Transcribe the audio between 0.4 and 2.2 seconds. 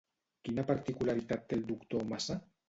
Quina particularitat té el doctor